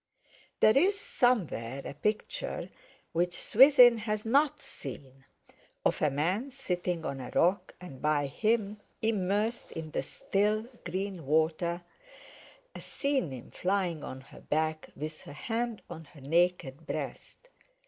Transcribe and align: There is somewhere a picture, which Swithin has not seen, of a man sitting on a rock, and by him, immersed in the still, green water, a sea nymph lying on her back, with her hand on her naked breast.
There 0.61 0.75
is 0.75 0.99
somewhere 0.99 1.83
a 1.85 1.93
picture, 1.93 2.71
which 3.11 3.37
Swithin 3.37 3.99
has 3.99 4.25
not 4.25 4.59
seen, 4.59 5.25
of 5.85 6.01
a 6.01 6.09
man 6.09 6.49
sitting 6.49 7.05
on 7.05 7.19
a 7.21 7.29
rock, 7.35 7.75
and 7.79 8.01
by 8.01 8.25
him, 8.25 8.81
immersed 9.03 9.71
in 9.71 9.91
the 9.91 10.01
still, 10.01 10.63
green 10.85 11.27
water, 11.27 11.83
a 12.73 12.81
sea 12.81 13.21
nymph 13.21 13.63
lying 13.63 14.03
on 14.03 14.21
her 14.21 14.41
back, 14.41 14.89
with 14.95 15.21
her 15.21 15.33
hand 15.33 15.83
on 15.87 16.05
her 16.05 16.21
naked 16.21 16.87
breast. 16.87 17.49